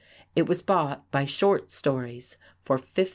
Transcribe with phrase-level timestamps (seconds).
[0.35, 3.09] It was bought by Short Stories for $15.